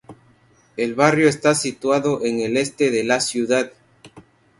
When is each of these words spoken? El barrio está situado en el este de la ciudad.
El 0.77 0.95
barrio 0.95 1.29
está 1.29 1.53
situado 1.53 2.25
en 2.25 2.39
el 2.39 2.57
este 2.57 2.89
de 2.89 3.03
la 3.03 3.19
ciudad. 3.19 3.71